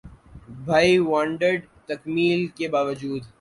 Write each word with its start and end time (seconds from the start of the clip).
’بھائی 0.65 0.97
وانٹڈ‘ 1.01 1.59
تکمیل 1.87 2.41
کے 2.57 2.67
باوجود 2.67 3.21